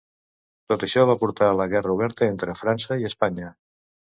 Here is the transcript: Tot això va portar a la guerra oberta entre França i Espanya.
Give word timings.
Tot 0.71 0.85
això 0.87 1.03
va 1.09 1.17
portar 1.25 1.49
a 1.51 1.57
la 1.59 1.67
guerra 1.75 1.93
oberta 1.99 2.31
entre 2.31 2.59
França 2.63 2.99
i 3.05 3.09
Espanya. 3.11 3.53